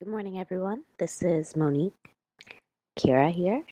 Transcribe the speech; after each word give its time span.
Good 0.00 0.10
morning, 0.10 0.38
everyone. 0.38 0.84
This 0.96 1.24
is 1.24 1.56
Monique 1.56 1.92
Kira 2.96 3.32
here, 3.32 3.64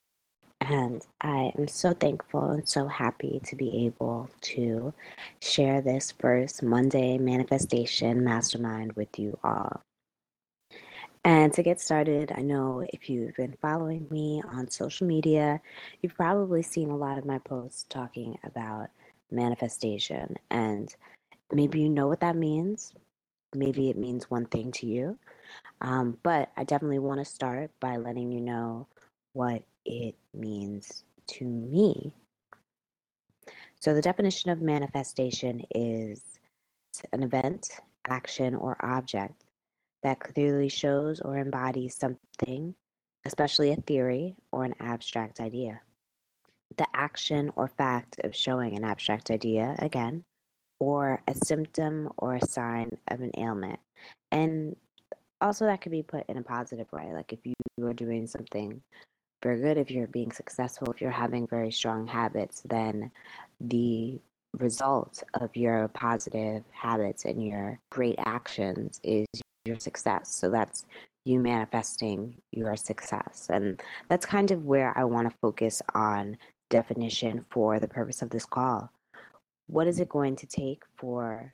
and 0.61 1.07
I 1.21 1.53
am 1.57 1.69
so 1.69 1.93
thankful 1.93 2.51
and 2.51 2.69
so 2.69 2.89
happy 2.89 3.41
to 3.45 3.55
be 3.55 3.87
able 3.87 4.29
to 4.41 4.93
share 5.41 5.81
this 5.81 6.12
first 6.19 6.65
Monday 6.65 7.17
manifestation 7.17 8.25
mastermind 8.25 8.95
with 8.95 9.21
you 9.21 9.39
all. 9.45 9.81
And 11.25 11.53
to 11.53 11.62
get 11.62 11.81
started, 11.81 12.32
I 12.34 12.43
know 12.43 12.84
if 12.93 13.08
you've 13.08 13.36
been 13.36 13.54
following 13.62 14.08
me 14.11 14.43
on 14.50 14.68
social 14.68 15.06
media, 15.06 15.61
you've 16.02 16.16
probably 16.16 16.64
seen 16.64 16.90
a 16.90 16.96
lot 16.96 17.18
of 17.18 17.24
my 17.24 17.38
posts 17.38 17.86
talking 17.88 18.36
about 18.43 18.88
manifestation. 19.30 20.34
And 20.50 20.93
maybe 21.52 21.80
you 21.80 21.88
know 21.88 22.08
what 22.08 22.18
that 22.18 22.34
means. 22.34 22.95
Maybe 23.55 23.91
it 23.91 23.99
means 23.99 24.31
one 24.31 24.47
thing 24.47 24.73
to 24.73 24.87
you. 24.87 25.19
Um, 25.81 26.19
but 26.23 26.51
I 26.57 26.65
definitely 26.65 26.99
want 26.99 27.21
to 27.21 27.25
start 27.25 27.71
by 27.81 27.96
letting 27.96 28.32
you 28.32 28.41
know 28.41 28.89
what 29.32 29.63
it 29.85 30.14
means 30.35 31.04
to 31.29 31.45
me. 31.45 32.12
So, 33.81 33.95
the 33.95 34.03
definition 34.03 34.51
of 34.51 34.61
manifestation 34.61 35.62
is 35.75 36.23
an 37.12 37.23
event, 37.23 37.70
action, 38.09 38.55
or 38.55 38.77
object 38.84 39.45
that 40.03 40.20
clearly 40.20 40.69
shows 40.69 41.20
or 41.20 41.37
embodies 41.37 41.97
something, 41.97 42.75
especially 43.25 43.73
a 43.73 43.77
theory 43.77 44.34
or 44.53 44.65
an 44.65 44.75
abstract 44.81 45.41
idea. 45.41 45.81
The 46.77 46.87
action 46.95 47.53
or 47.56 47.69
fact 47.69 48.20
of 48.25 48.34
showing 48.34 48.77
an 48.77 48.84
abstract 48.84 49.31
idea, 49.31 49.77
again, 49.78 50.25
or 50.78 51.22
a 51.27 51.34
symptom 51.34 52.11
or 52.19 52.36
a 52.36 52.47
sign 52.47 52.91
of 53.08 53.20
an 53.20 53.30
ailment. 53.39 53.80
And 54.33 54.77
also, 55.41 55.67
that 55.67 55.80
could 55.80 55.92
be 55.92 56.03
put 56.03 56.28
in 56.28 56.39
a 56.39 56.42
positive 56.42 56.91
way. 56.92 57.11
Like 57.12 57.33
if 57.33 57.41
you 57.44 57.55
are 57.86 57.92
doing 57.92 58.27
something 58.27 58.81
very 59.42 59.61
good, 59.61 59.77
if 59.77 59.91
you're 59.91 60.06
being 60.06 60.33
successful, 60.33 60.91
if 60.91 61.01
you're 61.01 61.11
having 61.11 61.47
very 61.47 61.70
strong 61.70 62.06
habits, 62.06 62.62
then 62.69 63.11
the 63.61 64.19
result 64.59 65.23
of 65.34 65.55
your 65.55 65.89
positive 65.89 66.64
habits 66.73 67.25
and 67.25 67.47
your 67.47 67.79
great 67.91 68.17
actions 68.19 69.01
is 69.03 69.27
your 69.64 69.79
success. 69.79 70.34
So 70.34 70.51
that's 70.51 70.86
you 71.25 71.41
manifesting 71.41 72.36
your 72.53 72.77
success. 72.77 73.48
And 73.53 73.83
that's 74.08 74.25
kind 74.25 74.51
of 74.53 74.64
where 74.64 74.97
I 74.97 75.05
want 75.05 75.29
to 75.29 75.36
focus 75.42 75.83
on 75.95 76.39
definition 76.70 77.45
for 77.51 77.79
the 77.79 77.89
purpose 77.89 78.23
of 78.23 78.31
this 78.31 78.47
call. 78.47 78.91
What 79.67 79.86
is 79.86 80.00
it 80.00 80.09
going 80.09 80.36
to 80.36 80.47
take 80.47 80.83
for 80.97 81.53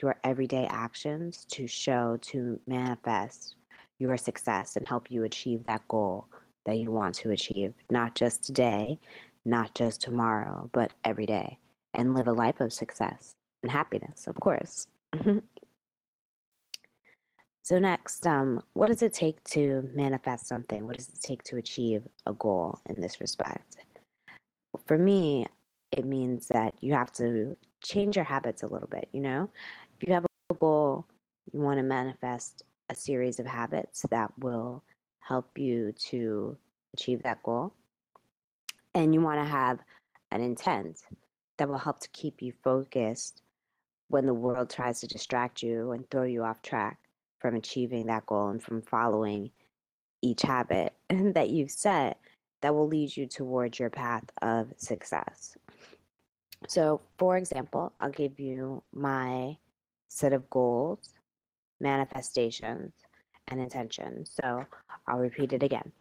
your 0.00 0.16
everyday 0.24 0.66
actions 0.66 1.44
to 1.50 1.66
show, 1.66 2.18
to 2.22 2.58
manifest 2.66 3.56
your 3.98 4.16
success 4.16 4.76
and 4.76 4.88
help 4.88 5.10
you 5.10 5.24
achieve 5.24 5.64
that 5.66 5.86
goal 5.88 6.26
that 6.64 6.78
you 6.78 6.90
want 6.90 7.14
to 7.16 7.30
achieve, 7.30 7.74
not 7.90 8.14
just 8.14 8.42
today, 8.44 8.98
not 9.44 9.74
just 9.74 10.00
tomorrow, 10.00 10.70
but 10.72 10.92
every 11.04 11.26
day, 11.26 11.58
and 11.94 12.14
live 12.14 12.28
a 12.28 12.32
life 12.32 12.60
of 12.60 12.72
success 12.72 13.34
and 13.62 13.70
happiness, 13.70 14.26
of 14.26 14.36
course. 14.36 14.86
so, 17.62 17.78
next, 17.78 18.26
um, 18.26 18.62
what 18.72 18.88
does 18.88 19.02
it 19.02 19.12
take 19.12 19.42
to 19.44 19.88
manifest 19.94 20.46
something? 20.46 20.86
What 20.86 20.96
does 20.96 21.08
it 21.08 21.20
take 21.20 21.42
to 21.44 21.56
achieve 21.56 22.02
a 22.26 22.32
goal 22.32 22.78
in 22.88 23.00
this 23.00 23.20
respect? 23.20 23.76
For 24.86 24.96
me, 24.96 25.46
it 25.92 26.04
means 26.04 26.48
that 26.48 26.74
you 26.80 26.94
have 26.94 27.12
to 27.12 27.56
change 27.82 28.16
your 28.16 28.24
habits 28.24 28.62
a 28.62 28.66
little 28.66 28.88
bit, 28.88 29.08
you 29.12 29.20
know? 29.20 29.50
If 30.00 30.08
you 30.08 30.14
have 30.14 30.24
a 30.24 30.54
goal, 30.54 31.06
you 31.52 31.60
want 31.60 31.78
to 31.78 31.82
manifest 31.82 32.64
a 32.88 32.94
series 32.94 33.38
of 33.38 33.46
habits 33.46 34.04
that 34.10 34.32
will 34.38 34.82
help 35.20 35.58
you 35.58 35.92
to 36.10 36.56
achieve 36.94 37.22
that 37.22 37.42
goal. 37.42 37.72
And 38.94 39.14
you 39.14 39.20
want 39.20 39.40
to 39.40 39.46
have 39.46 39.78
an 40.30 40.40
intent 40.40 41.00
that 41.58 41.68
will 41.68 41.78
help 41.78 42.00
to 42.00 42.08
keep 42.10 42.42
you 42.42 42.52
focused 42.64 43.42
when 44.08 44.26
the 44.26 44.34
world 44.34 44.68
tries 44.68 45.00
to 45.00 45.06
distract 45.06 45.62
you 45.62 45.92
and 45.92 46.08
throw 46.10 46.24
you 46.24 46.42
off 46.42 46.60
track 46.62 46.98
from 47.38 47.54
achieving 47.54 48.06
that 48.06 48.26
goal 48.26 48.48
and 48.48 48.62
from 48.62 48.82
following 48.82 49.50
each 50.22 50.42
habit 50.42 50.92
that 51.08 51.50
you've 51.50 51.70
set 51.70 52.18
that 52.60 52.74
will 52.74 52.86
lead 52.88 53.16
you 53.16 53.26
towards 53.26 53.78
your 53.78 53.90
path 53.90 54.24
of 54.40 54.72
success. 54.76 55.56
So, 56.68 57.00
for 57.18 57.36
example, 57.36 57.92
I'll 58.00 58.10
give 58.10 58.38
you 58.38 58.82
my 58.92 59.56
set 60.08 60.32
of 60.32 60.48
goals, 60.50 61.10
manifestations, 61.80 62.92
and 63.48 63.60
intentions. 63.60 64.30
So, 64.42 64.64
I'll 65.06 65.18
repeat 65.18 65.52
it 65.52 65.62
again. 65.62 65.92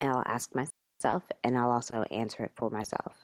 And 0.00 0.10
I'll 0.10 0.24
ask 0.26 0.54
myself, 0.54 1.22
and 1.44 1.56
I'll 1.56 1.70
also 1.70 2.04
answer 2.10 2.44
it 2.44 2.52
for 2.56 2.70
myself. 2.70 3.14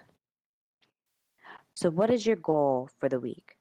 So, 1.75 1.91
what 1.91 2.11
is 2.11 2.27
your 2.27 2.37
goal 2.37 2.91
for 2.99 3.09
the 3.09 3.21
week? 3.21 3.57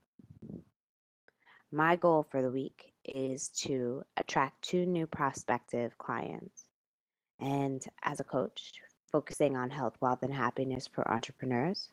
My 1.71 1.95
goal 1.95 2.25
for 2.29 2.41
the 2.41 2.49
week 2.51 2.93
is 3.05 3.49
to 3.49 4.03
attract 4.17 4.61
two 4.61 4.85
new 4.85 5.05
prospective 5.05 5.97
clients. 5.97 6.65
And 7.39 7.83
as 8.03 8.19
a 8.19 8.23
coach, 8.23 8.73
focusing 9.11 9.55
on 9.55 9.69
health, 9.69 9.95
wealth, 10.01 10.23
and 10.23 10.33
happiness 10.33 10.87
for 10.87 11.09
entrepreneurs, 11.11 11.89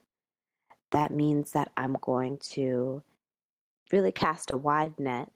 that 0.95 1.11
means 1.11 1.51
that 1.53 1.73
I'm 1.77 1.97
going 2.01 2.39
to 2.53 3.03
really 3.93 4.13
cast 4.13 4.53
a 4.53 4.57
wide 4.57 4.99
net 4.99 5.29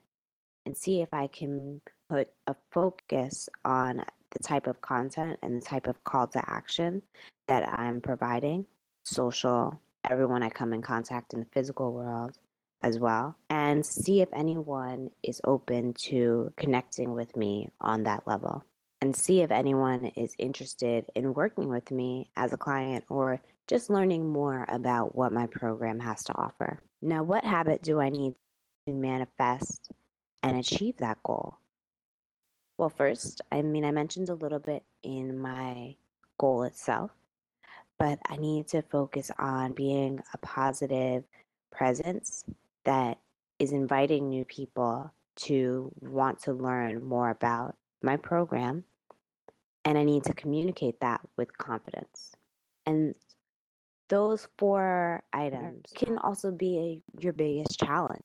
and 0.65 0.77
see 0.77 1.03
if 1.03 1.13
I 1.13 1.27
can 1.27 1.81
put 2.09 2.29
a 2.47 2.55
focus 2.71 3.49
on 3.65 4.05
the 4.31 4.39
type 4.39 4.69
of 4.69 4.81
content 4.81 5.37
and 5.43 5.61
the 5.61 5.67
type 5.67 5.89
of 5.89 6.03
call 6.05 6.29
to 6.29 6.51
action 6.51 7.03
that 7.49 7.69
I'm 7.69 8.01
providing, 8.01 8.67
social, 9.03 9.81
everyone 10.09 10.45
I 10.45 10.49
come 10.49 10.73
in 10.73 10.81
contact 10.81 11.35
in 11.35 11.41
the 11.41 11.47
physical 11.53 11.93
world 11.93 12.39
as 12.83 13.01
well, 13.01 13.37
and 13.51 13.85
see 13.85 14.21
if 14.21 14.29
anyone 14.33 15.11
is 15.25 15.41
open 15.43 15.93
to 15.95 16.53
connecting 16.57 17.15
with 17.15 17.37
me 17.37 17.69
on 17.81 18.05
that 18.05 18.27
level. 18.29 18.65
And 19.01 19.15
see 19.15 19.43
if 19.43 19.51
anyone 19.51 20.07
is 20.17 20.35
interested 20.39 21.07
in 21.17 21.35
working 21.35 21.69
with 21.69 21.91
me 21.91 22.31
as 22.37 22.53
a 22.53 22.57
client 22.57 23.05
or 23.09 23.41
just 23.69 23.91
learning 23.91 24.29
more 24.29 24.65
about 24.69 25.15
what 25.15 25.33
my 25.33 25.47
program 25.47 26.01
has 26.01 26.25
to 26.25 26.35
offer. 26.35 26.81
Now, 27.03 27.23
what 27.23 27.45
habit 27.45 27.83
do 27.83 28.01
I 28.01 28.09
need 28.09 28.35
to 28.87 28.95
manifest 28.95 29.93
and 30.43 30.57
achieve 30.57 30.97
that 30.99 31.23
goal? 31.23 31.59
Well, 32.79 32.89
first, 32.89 33.43
I 33.53 33.63
mean, 33.63 33.85
I 33.85 33.91
mentioned 33.91 34.31
a 34.31 34.35
little 34.35 34.59
bit 34.59 34.83
in 35.03 35.39
my 35.39 35.97
goal 36.39 36.63
itself, 36.63 37.11
but 37.99 38.19
I 38.29 38.37
need 38.37 38.69
to 38.69 38.83
focus 38.83 39.31
on 39.39 39.73
being 39.73 40.21
a 40.33 40.39
positive 40.39 41.25
presence 41.71 42.45
that 42.85 43.19
is 43.59 43.73
inviting 43.73 44.29
new 44.29 44.45
people 44.45 45.13
to 45.37 45.93
want 46.01 46.41
to 46.43 46.53
learn 46.53 47.05
more 47.05 47.31
about 47.31 47.77
my 48.03 48.17
program. 48.17 48.85
And 49.85 49.99
I 49.99 50.05
need 50.05 50.25
to 50.25 50.35
communicate 50.35 51.01
that 51.01 51.21
with 51.37 51.57
confidence. 51.59 52.33
And 52.87 53.15
those 54.09 54.49
four 54.59 55.23
items 55.33 55.93
can 55.95 56.19
also 56.19 56.51
be 56.51 56.79
a, 56.79 57.23
your 57.23 57.33
biggest 57.33 57.79
challenge 57.79 58.23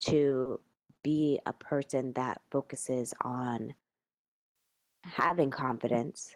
to 0.00 0.60
be 1.02 1.40
a 1.46 1.52
person 1.52 2.12
that 2.14 2.40
focuses 2.50 3.12
on 3.22 3.74
having 5.04 5.50
confidence 5.50 6.34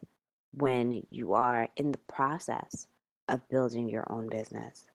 when 0.52 1.02
you 1.10 1.34
are 1.34 1.68
in 1.76 1.92
the 1.92 1.98
process 2.08 2.86
of 3.28 3.46
building 3.48 3.88
your 3.88 4.06
own 4.10 4.28
business 4.28 4.86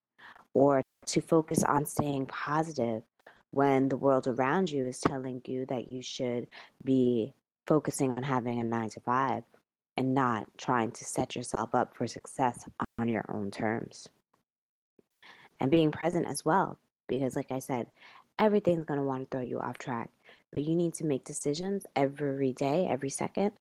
or 0.53 0.81
to 1.06 1.22
focus 1.22 1.63
on 1.63 1.85
staying 1.85 2.25
positive 2.25 3.03
when 3.51 3.90
the 3.90 3.97
world 3.97 4.28
around 4.28 4.69
you 4.69 4.85
is 4.85 5.00
telling 5.00 5.41
you 5.46 5.66
that 5.67 5.91
you 5.91 6.01
should 6.01 6.47
be 6.84 7.34
focusing 7.67 8.11
on 8.11 8.23
having 8.23 8.59
a 8.59 8.64
nine 8.64 8.90
to 8.90 8.99
five 8.99 9.43
and 9.99 10.16
not 10.16 10.47
trying 10.57 10.90
to 10.91 11.03
set 11.03 11.35
yourself 11.35 11.75
up 11.75 11.93
for 11.93 12.07
success 12.07 12.66
on 12.97 13.09
your 13.09 13.25
own 13.28 13.51
terms. 13.51 14.07
And 15.59 15.69
being 15.69 15.91
present 15.91 16.25
as 16.25 16.46
well, 16.46 16.79
because, 17.09 17.35
like 17.35 17.51
I 17.51 17.59
said, 17.59 17.87
everything's 18.40 18.85
going 18.85 19.01
to 19.01 19.05
want 19.05 19.29
to 19.29 19.37
throw 19.37 19.46
you 19.46 19.59
off 19.59 19.78
track. 19.78 20.09
But 20.53 20.63
you 20.63 20.73
need 20.73 20.93
to 20.96 21.05
make 21.05 21.25
decisions 21.25 21.85
every 21.97 22.53
day, 22.53 22.87
every 22.90 23.09
second, 23.09 23.51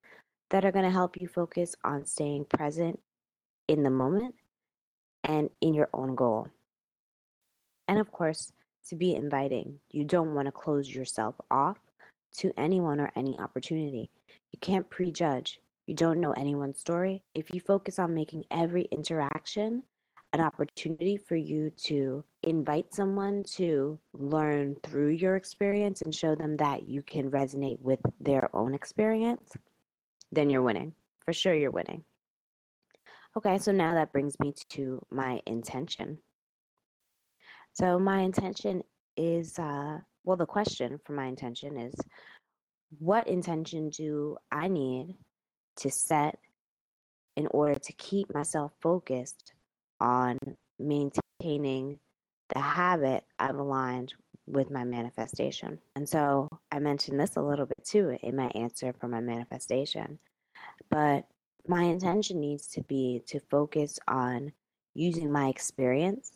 that 0.50 0.64
are 0.64 0.70
going 0.70 0.84
to 0.84 0.92
help 0.92 1.20
you 1.20 1.26
focus 1.26 1.74
on 1.82 2.06
staying 2.06 2.44
present 2.44 3.00
in 3.66 3.82
the 3.82 3.90
moment 3.90 4.36
and 5.24 5.50
in 5.60 5.74
your 5.74 5.88
own 5.92 6.14
goal. 6.14 6.46
And 7.88 7.98
of 7.98 8.12
course, 8.12 8.52
to 8.90 8.94
be 8.94 9.16
inviting. 9.16 9.80
You 9.90 10.04
don't 10.04 10.36
want 10.36 10.46
to 10.46 10.52
close 10.52 10.88
yourself 10.88 11.34
off 11.50 11.78
to 12.36 12.52
anyone 12.56 13.00
or 13.00 13.10
any 13.16 13.36
opportunity. 13.40 14.08
You 14.52 14.58
can't 14.60 14.88
prejudge 14.88 15.58
you 15.88 15.94
don't 15.94 16.20
know 16.20 16.32
anyone's 16.32 16.78
story, 16.78 17.22
if 17.34 17.52
you 17.52 17.60
focus 17.60 17.98
on 17.98 18.14
making 18.14 18.44
every 18.50 18.82
interaction 18.92 19.82
an 20.34 20.40
opportunity 20.42 21.16
for 21.16 21.36
you 21.36 21.70
to 21.70 22.22
invite 22.42 22.92
someone 22.92 23.42
to 23.42 23.98
learn 24.12 24.76
through 24.82 25.08
your 25.08 25.36
experience 25.36 26.02
and 26.02 26.14
show 26.14 26.34
them 26.34 26.58
that 26.58 26.86
you 26.86 27.00
can 27.00 27.30
resonate 27.30 27.80
with 27.80 28.00
their 28.20 28.54
own 28.54 28.74
experience, 28.74 29.54
then 30.30 30.50
you're 30.50 30.60
winning. 30.60 30.92
For 31.24 31.32
sure, 31.32 31.54
you're 31.54 31.70
winning. 31.70 32.04
Okay, 33.34 33.56
so 33.56 33.72
now 33.72 33.94
that 33.94 34.12
brings 34.12 34.38
me 34.40 34.52
to 34.70 35.00
my 35.10 35.40
intention. 35.46 36.18
So, 37.72 37.98
my 37.98 38.20
intention 38.20 38.82
is 39.16 39.58
uh, 39.58 39.98
well, 40.24 40.36
the 40.36 40.44
question 40.44 41.00
for 41.06 41.14
my 41.14 41.24
intention 41.24 41.78
is 41.78 41.94
what 42.98 43.26
intention 43.26 43.88
do 43.88 44.36
I 44.52 44.68
need 44.68 45.14
to 45.78 45.90
set 45.90 46.38
in 47.36 47.46
order 47.48 47.78
to 47.78 47.92
keep 47.94 48.32
myself 48.34 48.72
focused 48.80 49.52
on 50.00 50.38
maintaining 50.78 51.98
the 52.54 52.60
habit 52.60 53.24
I've 53.38 53.56
aligned 53.56 54.14
with 54.46 54.70
my 54.70 54.84
manifestation. 54.84 55.78
And 55.94 56.08
so 56.08 56.48
I 56.72 56.78
mentioned 56.78 57.20
this 57.20 57.36
a 57.36 57.42
little 57.42 57.66
bit 57.66 57.84
too 57.84 58.16
in 58.22 58.34
my 58.34 58.50
answer 58.54 58.94
for 58.98 59.08
my 59.08 59.20
manifestation. 59.20 60.18
But 60.90 61.26
my 61.66 61.82
intention 61.82 62.40
needs 62.40 62.66
to 62.68 62.82
be 62.82 63.22
to 63.26 63.40
focus 63.50 63.98
on 64.08 64.52
using 64.94 65.30
my 65.30 65.48
experience 65.48 66.32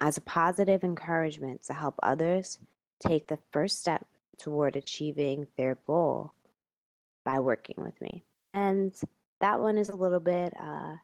as 0.00 0.16
a 0.16 0.22
positive 0.22 0.84
encouragement 0.84 1.64
to 1.64 1.74
help 1.74 1.96
others 2.02 2.58
take 3.06 3.26
the 3.26 3.38
first 3.52 3.80
step 3.80 4.06
toward 4.38 4.76
achieving 4.76 5.46
their 5.56 5.76
goal 5.86 6.32
by 7.24 7.40
working 7.40 7.76
with 7.78 8.00
me. 8.00 8.24
And 8.54 8.94
that 9.40 9.60
one 9.60 9.78
is 9.78 9.88
a 9.88 9.96
little 9.96 10.20
bit 10.20 10.52
uh, 10.60 10.96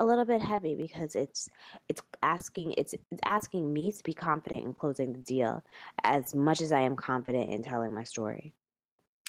a 0.00 0.04
little 0.06 0.24
bit 0.24 0.40
heavy 0.40 0.74
because 0.74 1.14
it's 1.14 1.48
it's 1.88 2.00
asking 2.22 2.74
it's, 2.76 2.92
it's 2.92 3.20
asking 3.24 3.72
me 3.72 3.90
to 3.90 4.02
be 4.02 4.14
confident 4.14 4.64
in 4.64 4.74
closing 4.74 5.12
the 5.12 5.18
deal 5.20 5.62
as 6.04 6.34
much 6.34 6.60
as 6.60 6.72
I 6.72 6.80
am 6.80 6.96
confident 6.96 7.50
in 7.50 7.62
telling 7.62 7.94
my 7.94 8.04
story. 8.04 8.52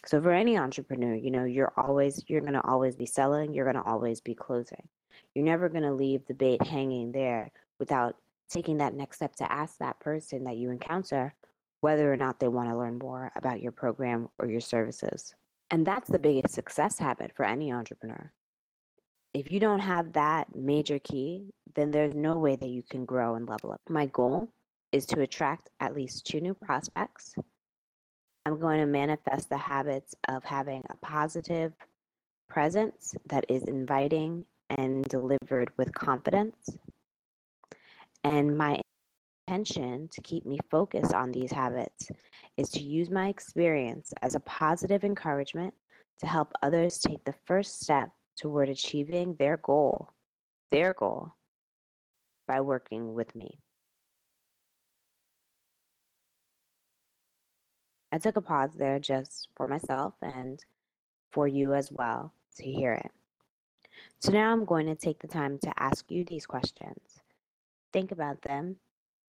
So 0.06 0.22
for 0.22 0.32
any 0.32 0.58
entrepreneur, 0.58 1.16
you 1.16 1.32
know, 1.32 1.44
you're 1.44 1.74
always 1.76 2.24
you're 2.28 2.42
going 2.42 2.54
to 2.54 2.66
always 2.66 2.96
be 2.96 3.06
selling, 3.06 3.54
you're 3.54 3.72
going 3.72 3.84
to 3.84 3.90
always 3.90 4.22
be 4.22 4.36
closing. 4.36 4.88
You're 5.36 5.46
never 5.46 5.70
going 5.70 5.84
to 5.84 5.94
leave 5.94 6.26
the 6.28 6.34
bait 6.34 6.62
hanging 6.66 7.12
there 7.12 7.52
without 7.80 8.16
taking 8.50 8.78
that 8.78 8.94
next 8.94 9.18
step 9.18 9.36
to 9.38 9.52
ask 9.52 9.78
that 9.78 10.00
person 10.00 10.44
that 10.46 10.58
you 10.58 10.72
encounter 10.72 11.34
whether 11.82 12.12
or 12.12 12.18
not 12.18 12.40
they 12.40 12.48
want 12.48 12.70
to 12.70 12.78
learn 12.78 12.98
more 12.98 13.32
about 13.36 13.62
your 13.62 13.72
program 13.72 14.28
or 14.38 14.48
your 14.48 14.62
services. 14.62 15.34
And 15.72 15.86
that's 15.86 16.10
the 16.10 16.20
biggest 16.20 16.54
success 16.54 17.00
habit 17.00 17.32
for 17.36 17.46
any 17.46 17.72
entrepreneur 17.72 18.32
if 19.34 19.52
you 19.52 19.60
don't 19.60 19.80
have 19.80 20.14
that 20.14 20.56
major 20.56 21.00
key, 21.00 21.54
then 21.76 21.92
there's 21.92 22.16
no 22.16 22.38
way 22.38 22.56
that 22.56 22.70
you 22.70 22.84
can 22.90 23.06
grow 23.06 23.36
and 23.36 23.48
level 23.48 23.72
up. 23.72 23.82
My 23.88 24.08
goal 24.08 24.50
is 24.92 25.06
to 25.08 25.22
attract 25.22 25.70
at 25.80 25.96
least 25.96 26.26
two 26.26 26.42
new 26.42 26.54
prospects. 26.54 27.36
I'm 28.46 28.60
going 28.60 28.80
to 28.80 28.88
manifest 28.88 29.50
the 29.50 29.58
habits 29.58 30.16
of 30.28 30.44
having 30.44 30.84
a 30.90 30.96
positive 31.06 31.74
presence 32.48 33.14
that 33.28 33.46
is 33.50 33.64
inviting 33.64 34.46
and 34.72 35.04
delivered 35.06 35.72
with 35.78 35.94
confidence. 35.94 36.78
And 38.24 38.58
my 38.58 38.82
intention 39.50 40.08
to 40.12 40.22
keep 40.22 40.46
me 40.46 40.60
focused 40.70 41.14
on 41.14 41.32
these 41.32 41.52
habits 41.52 42.12
is 42.58 42.70
to 42.70 42.82
use 42.82 43.10
my 43.10 43.30
experience 43.30 44.14
as 44.22 44.36
a 44.36 44.40
positive 44.42 45.04
encouragement 45.04 45.74
to 46.20 46.28
help 46.28 46.54
others 46.62 47.00
take 47.00 47.24
the 47.26 47.34
first 47.46 47.82
step 47.82 48.10
toward 48.40 48.70
achieving 48.70 49.36
their 49.40 49.58
goal, 49.58 50.12
their 50.72 50.94
goal, 50.94 51.34
by 52.48 52.62
working 52.62 53.16
with 53.16 53.36
me. 53.36 53.58
I 58.12 58.20
took 58.20 58.36
a 58.36 58.42
pause 58.42 58.76
there 58.76 59.00
just 59.00 59.48
for 59.56 59.68
myself 59.68 60.14
and 60.22 60.64
for 61.32 61.48
you 61.48 61.74
as 61.74 61.92
well 61.92 62.34
to 62.58 62.64
hear 62.64 62.94
it. 62.94 63.12
So 64.20 64.32
now 64.32 64.52
I'm 64.52 64.66
going 64.66 64.86
to 64.86 64.96
take 64.96 65.20
the 65.20 65.28
time 65.28 65.58
to 65.64 65.74
ask 65.78 66.06
you 66.12 66.24
these 66.24 66.46
questions. 66.46 67.22
Think 67.92 68.12
about 68.12 68.42
them, 68.44 68.76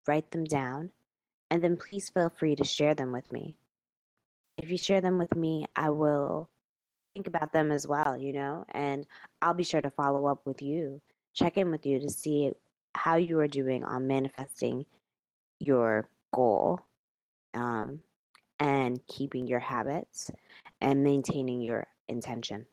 write 0.07 0.31
them 0.31 0.44
down, 0.44 0.92
and 1.50 1.63
then 1.63 1.78
please 1.78 2.10
feel 2.10 2.30
free 2.30 2.56
to 2.56 2.63
share 2.63 2.96
them 2.96 3.12
with 3.12 3.31
me. 3.31 3.56
If 4.57 4.69
you 4.69 4.78
share 4.78 5.02
them 5.02 5.18
with 5.18 5.36
me, 5.36 5.66
I 5.75 5.90
will 5.90 6.50
think 7.13 7.28
about 7.28 7.54
them 7.54 7.72
as 7.72 7.88
well, 7.88 8.18
you 8.18 8.34
know, 8.34 8.66
and 8.74 9.06
I'll 9.42 9.54
be 9.54 9.63
sure 9.63 9.81
to 9.81 9.90
follow 9.92 10.28
up 10.28 10.46
with 10.46 10.62
you, 10.62 11.02
check 11.34 11.57
in 11.57 11.72
with 11.72 11.86
you 11.86 12.00
to 12.00 12.10
see 12.10 12.52
how 12.94 13.16
you 13.16 13.40
are 13.40 13.48
doing 13.48 13.84
on 13.84 14.07
manifesting 14.07 14.86
your 15.60 16.10
goal 16.34 16.80
um, 17.54 18.00
and 18.60 19.00
keeping 19.07 19.48
your 19.48 19.60
habits 19.60 20.31
and 20.81 21.04
maintaining 21.04 21.62
your 21.62 21.88
intention. 22.07 22.66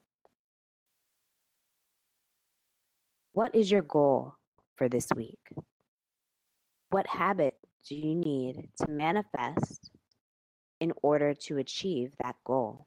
What 3.32 3.54
is 3.54 3.70
your 3.70 3.82
goal 3.82 4.34
for 4.76 4.88
this 4.88 5.08
week? 5.16 5.38
What 6.92 7.06
habit 7.06 7.54
do 7.88 7.94
you 7.94 8.14
need 8.14 8.68
to 8.82 8.90
manifest 8.90 9.90
in 10.78 10.92
order 11.02 11.32
to 11.46 11.56
achieve 11.56 12.12
that 12.22 12.36
goal? 12.44 12.86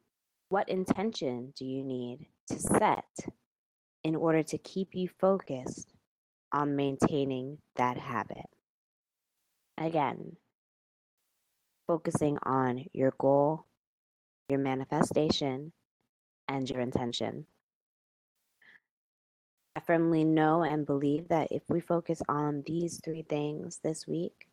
What 0.50 0.69
intention 0.69 1.54
do 1.57 1.66
you 1.66 1.84
need 1.84 2.28
to 2.50 2.60
set 2.60 3.10
in 4.04 4.16
order 4.16 4.44
to 4.44 4.60
keep 4.60 4.90
you 4.94 5.10
focused 5.19 5.92
on 6.52 6.75
maintaining 6.75 7.57
that 7.78 7.98
habit? 7.98 8.46
Again, 9.80 10.36
focusing 11.88 12.38
on 12.44 12.86
your 12.94 13.12
goal, 13.18 13.66
your 14.50 14.60
manifestation, 14.60 15.72
and 16.48 16.69
your 16.69 16.81
intention. 16.81 17.48
I 19.75 19.81
firmly 19.81 20.24
know 20.24 20.63
and 20.63 20.86
believe 20.86 21.27
that 21.27 21.51
if 21.51 21.63
we 21.69 21.80
focus 21.80 22.22
on 22.30 22.63
these 22.66 23.01
three 23.04 23.24
things 23.24 23.80
this 23.83 24.07
week, 24.07 24.48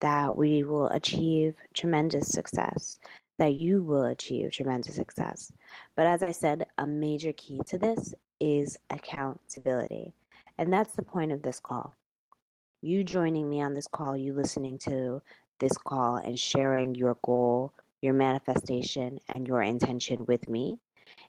that 0.00 0.36
we 0.36 0.62
will 0.62 0.88
achieve 0.88 1.56
tremendous 1.74 2.28
success 2.28 2.98
that 3.38 3.54
you 3.54 3.82
will 3.82 4.04
achieve 4.04 4.50
tremendous 4.52 4.96
success. 4.96 5.52
But 5.96 6.06
as 6.06 6.22
I 6.22 6.32
said, 6.32 6.66
a 6.76 6.86
major 6.86 7.32
key 7.32 7.60
to 7.68 7.78
this 7.78 8.14
is 8.40 8.76
accountability. 8.90 10.12
And 10.58 10.72
that's 10.72 10.92
the 10.92 11.02
point 11.02 11.32
of 11.32 11.42
this 11.42 11.60
call. 11.60 11.94
You 12.82 13.04
joining 13.04 13.48
me 13.48 13.62
on 13.62 13.74
this 13.74 13.86
call, 13.86 14.16
you 14.16 14.34
listening 14.34 14.78
to 14.80 15.22
this 15.60 15.76
call 15.76 16.16
and 16.16 16.38
sharing 16.38 16.94
your 16.94 17.16
goal, 17.24 17.72
your 18.02 18.14
manifestation, 18.14 19.18
and 19.34 19.46
your 19.46 19.62
intention 19.62 20.24
with 20.26 20.48
me 20.48 20.78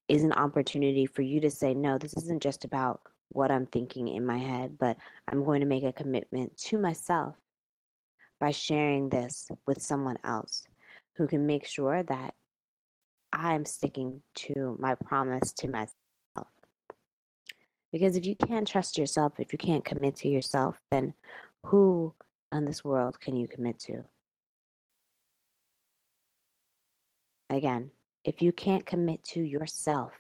is 0.08 0.24
an 0.24 0.34
opportunity 0.34 1.06
for 1.06 1.22
you 1.22 1.40
to 1.42 1.50
say, 1.50 1.74
no, 1.74 1.98
this 1.98 2.14
isn't 2.18 2.44
just 2.44 2.66
about 2.66 3.02
what 3.30 3.52
I'm 3.52 3.66
thinking 3.66 4.08
in 4.08 4.26
my 4.26 4.38
head, 4.38 4.78
but 4.80 4.98
I'm 5.28 5.44
going 5.44 5.62
to 5.62 5.68
make 5.68 5.84
a 5.84 5.94
commitment 5.94 6.58
to 6.58 6.78
myself 6.78 7.36
by 8.40 8.52
sharing 8.52 9.10
this 9.10 9.50
with 9.66 9.82
someone 9.82 10.18
else 10.24 10.64
who 11.16 11.28
can 11.28 11.46
make 11.46 11.66
sure 11.66 12.04
that 12.04 12.34
I'm 13.32 13.66
sticking 13.66 14.22
to 14.36 14.76
my 14.80 14.96
promise 14.96 15.52
to 15.54 15.68
myself. 15.68 15.96
Because 17.92 18.16
if 18.16 18.26
you 18.26 18.36
can't 18.36 18.68
trust 18.68 18.98
yourself, 18.98 19.34
if 19.40 19.52
you 19.52 19.58
can't 19.58 19.84
commit 19.84 20.16
to 20.18 20.30
yourself, 20.30 20.80
then 20.92 21.14
who 21.66 22.14
in 22.52 22.66
this 22.66 22.84
world 22.84 23.20
can 23.20 23.36
you 23.36 23.48
commit 23.48 23.80
to? 23.80 24.04
Again, 27.50 27.92
if 28.24 28.42
you 28.42 28.52
can't 28.52 28.86
commit 28.86 29.24
to 29.26 29.42
yourself, 29.42 30.14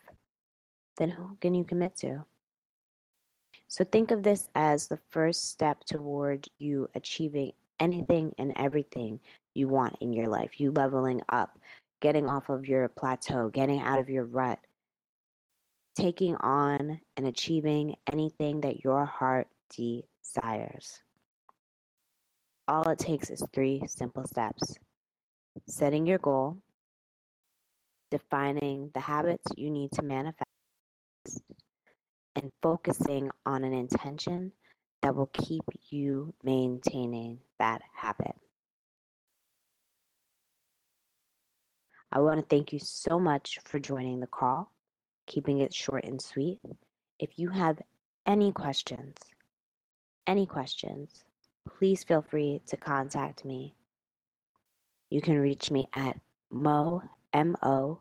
then 0.97 1.09
who 1.09 1.37
can 1.39 1.53
you 1.53 1.63
commit 1.63 1.95
to? 1.97 2.25
So 3.69 3.83
think 3.83 4.09
of 4.09 4.23
this 4.23 4.49
as 4.55 4.87
the 4.87 4.99
first 5.11 5.51
step 5.51 5.83
toward 5.85 6.47
you 6.57 6.89
achieving 6.95 7.51
anything 7.79 8.33
and 8.39 8.51
everything 8.55 9.19
you 9.53 9.67
want 9.67 9.95
in 10.01 10.11
your 10.11 10.27
life, 10.27 10.59
you 10.59 10.71
leveling 10.71 11.21
up, 11.29 11.59
getting 12.01 12.27
off 12.27 12.49
of 12.49 12.67
your 12.67 12.87
plateau, 12.89 13.47
getting 13.49 13.79
out 13.79 13.99
of 13.99 14.09
your 14.09 14.25
rut, 14.25 14.57
taking 15.95 16.35
on 16.37 16.99
and 17.15 17.27
achieving 17.27 17.95
anything 18.11 18.61
that 18.61 18.83
your 18.83 19.05
heart 19.05 19.47
desires. 19.75 21.01
All 22.67 22.89
it 22.89 22.97
takes 22.97 23.29
is 23.29 23.43
three 23.53 23.83
simple 23.87 24.25
steps 24.25 24.75
setting 25.67 26.07
your 26.07 26.17
goal, 26.17 26.57
defining 28.09 28.89
the 28.95 28.99
habits 28.99 29.45
you 29.55 29.69
need 29.69 29.91
to 29.91 30.01
manifest, 30.01 30.45
and 32.35 32.51
focusing 32.61 33.29
on 33.45 33.63
an 33.63 33.73
intention 33.73 34.51
that 35.01 35.15
will 35.15 35.29
keep 35.33 35.63
you 35.89 36.33
maintaining 36.43 37.39
that 37.57 37.81
habit. 37.95 38.35
I 42.11 42.19
want 42.19 42.39
to 42.39 42.45
thank 42.45 42.71
you 42.73 42.79
so 42.79 43.19
much 43.19 43.59
for 43.65 43.79
joining 43.79 44.19
the 44.19 44.27
call, 44.27 44.71
keeping 45.27 45.59
it 45.59 45.73
short 45.73 46.03
and 46.05 46.21
sweet. 46.21 46.59
If 47.19 47.37
you 47.37 47.49
have 47.49 47.79
any 48.25 48.51
questions, 48.51 49.15
any 50.25 50.47
questions, 50.47 51.23
please 51.67 52.03
feel 52.03 52.23
free 52.23 52.61
to 52.67 52.77
contact 52.77 53.45
me. 53.45 53.75
You 55.09 55.21
can 55.21 55.39
reach 55.39 55.71
me 55.71 55.87
at 55.95 56.19
mo, 56.49 57.01
M-O, 57.33 57.99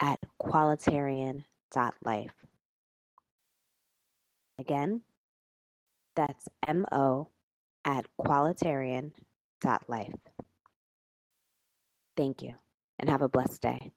at 0.00 0.18
qualitarian.life. 0.40 2.39
Again, 4.60 5.00
that's 6.14 6.46
mo 6.68 7.30
at 7.86 8.04
qualitarian.life. 8.18 10.14
Thank 12.14 12.42
you 12.42 12.54
and 12.98 13.08
have 13.08 13.22
a 13.22 13.28
blessed 13.28 13.62
day. 13.62 13.90